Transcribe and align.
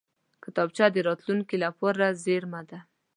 کتابچه 0.43 0.85
د 0.91 0.97
راتلونکې 1.07 1.55
لپاره 1.65 2.05
زېرمه 2.23 2.61
ده 2.69 2.79